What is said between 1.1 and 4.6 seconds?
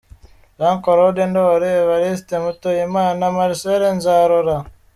Ndoli, Evaristse Mutuyimana, Marcel Nzarora.